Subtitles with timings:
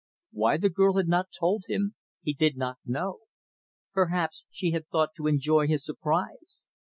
[0.31, 1.93] Why the girl had not told him,
[2.23, 3.19] he did not know.
[3.93, 6.65] Perhaps she had thought to enjoy his surprise.